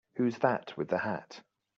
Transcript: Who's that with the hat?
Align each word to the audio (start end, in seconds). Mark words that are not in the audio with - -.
Who's 0.15 0.39
that 0.39 0.75
with 0.75 0.87
the 0.87 0.97
hat? 0.97 1.43